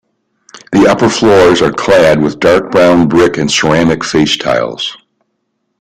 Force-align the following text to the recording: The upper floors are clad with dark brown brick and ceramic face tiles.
The 0.71 0.87
upper 0.89 1.09
floors 1.09 1.61
are 1.61 1.71
clad 1.71 2.23
with 2.23 2.39
dark 2.39 2.71
brown 2.71 3.07
brick 3.07 3.37
and 3.37 3.51
ceramic 3.51 4.03
face 4.03 4.35
tiles. 4.35 4.97